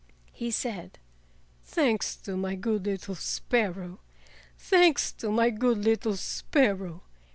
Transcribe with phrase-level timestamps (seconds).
[0.33, 0.97] He said:
[1.63, 3.99] "Thanks to my good little sparrow!
[4.57, 7.03] Thanks to my good little sparrow!"